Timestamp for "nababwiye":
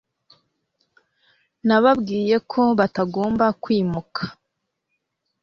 1.67-2.35